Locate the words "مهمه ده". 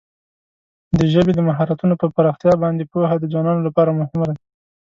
3.99-4.35